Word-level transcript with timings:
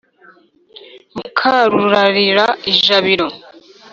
Mukarurarira 1.15 2.45
ijabiro. 2.71 3.27